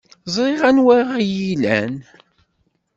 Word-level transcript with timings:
Ẓriɣ 0.35 0.61
anwa 0.69 0.97
ay 1.15 1.23
iyi-ilan. 1.29 1.93